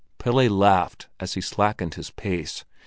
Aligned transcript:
Pelle 0.17 0.49
laughed 0.49 1.09
as 1.19 1.35
he 1.35 1.41
slackened 1.41 1.93
his 1.93 2.09
pace. 2.09 2.65